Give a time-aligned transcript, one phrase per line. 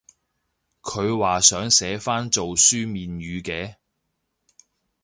[0.81, 3.75] 佢話想寫返做書面語嘅？